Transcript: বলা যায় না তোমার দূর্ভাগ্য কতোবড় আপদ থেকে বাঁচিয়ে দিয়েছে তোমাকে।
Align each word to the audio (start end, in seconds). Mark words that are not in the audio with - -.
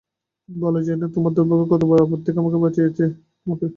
বলা 0.49 0.81
যায় 0.83 0.97
না 0.97 1.07
তোমার 1.15 1.31
দূর্ভাগ্য 1.33 1.63
কতোবড় 1.71 2.01
আপদ 2.05 2.19
থেকে 2.25 2.39
বাঁচিয়ে 2.63 2.85
দিয়েছে 2.87 3.05
তোমাকে। 3.41 3.65